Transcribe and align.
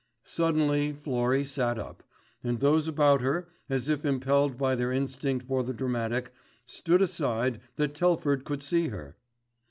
Suddenly 0.25 0.93
Florrie 0.93 1.43
sat 1.45 1.77
up, 1.77 2.01
and 2.43 2.59
those 2.59 2.87
about 2.87 3.21
her, 3.21 3.49
as 3.69 3.87
if 3.87 4.03
impelled 4.03 4.57
by 4.57 4.73
their 4.73 4.91
instinct 4.91 5.45
for 5.47 5.61
the 5.61 5.73
dramatic, 5.75 6.33
stood 6.65 7.03
aside 7.03 7.61
that 7.75 7.93
Telford 7.93 8.43
could 8.43 8.63
see 8.63 8.87
her. 8.87 9.15